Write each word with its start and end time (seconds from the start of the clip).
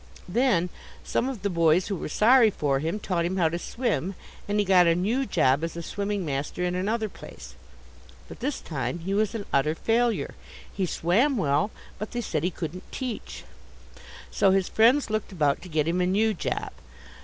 Then 0.27 0.69
some 1.03 1.29
of 1.29 1.43
the 1.43 1.49
boys 1.51 1.85
who 1.89 1.95
were 1.95 2.09
sorry 2.09 2.49
for 2.49 2.79
him 2.79 2.97
taught 2.99 3.23
him 3.23 3.37
how 3.37 3.49
to 3.49 3.59
swim, 3.59 4.15
and 4.47 4.57
he 4.57 4.65
got 4.65 4.87
a 4.87 4.95
new 4.95 5.27
job 5.27 5.63
as 5.63 5.77
a 5.77 5.83
swimming 5.83 6.25
master 6.25 6.63
in 6.63 6.73
another 6.73 7.07
place. 7.07 7.53
But 8.27 8.39
this 8.39 8.61
time 8.61 8.97
he 9.05 9.13
was 9.13 9.35
an 9.35 9.45
utter 9.53 9.75
failure. 9.75 10.33
He 10.73 10.87
swam 10.87 11.37
well, 11.37 11.69
but 11.99 12.13
they 12.13 12.21
said 12.21 12.43
he 12.43 12.49
couldn't 12.49 12.91
teach. 12.91 13.43
So 14.31 14.49
his 14.49 14.69
friends 14.69 15.11
looked 15.11 15.31
about 15.31 15.61
to 15.61 15.69
get 15.69 15.87
him 15.87 16.01
a 16.01 16.07
new 16.07 16.33
job. 16.33 16.71